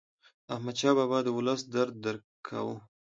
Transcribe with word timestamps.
احمدشاه 0.53 0.93
بابا 0.97 1.19
د 1.23 1.27
ولس 1.37 1.61
درد 1.75 1.93
درک 2.05 2.23
کاوه. 2.47 2.75